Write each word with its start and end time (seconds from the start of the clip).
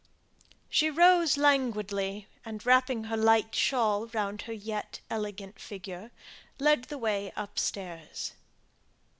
She 0.67 0.89
rose 0.89 1.37
languidly, 1.37 2.25
and 2.43 2.65
wrapping 2.65 3.03
her 3.03 3.15
light 3.15 3.53
shawl 3.53 4.07
round 4.07 4.41
her 4.49 4.51
yet 4.51 4.99
elegant 5.11 5.59
figure, 5.59 6.09
led 6.57 6.85
the 6.85 6.97
way 6.97 7.31
upstairs. 7.35 8.31